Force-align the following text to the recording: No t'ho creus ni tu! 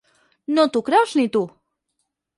No 0.55 0.65
t'ho 0.77 0.83
creus 0.89 1.13
ni 1.21 1.27
tu! 1.37 1.45